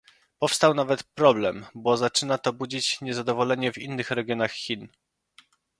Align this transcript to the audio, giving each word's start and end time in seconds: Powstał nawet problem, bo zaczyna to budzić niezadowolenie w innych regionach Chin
Powstał 0.39 0.73
nawet 0.73 1.03
problem, 1.03 1.65
bo 1.75 1.97
zaczyna 1.97 2.37
to 2.37 2.53
budzić 2.53 3.01
niezadowolenie 3.01 3.71
w 3.73 3.77
innych 3.77 4.11
regionach 4.11 4.51
Chin 4.51 4.87